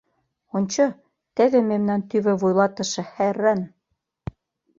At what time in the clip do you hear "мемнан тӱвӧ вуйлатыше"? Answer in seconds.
1.69-3.01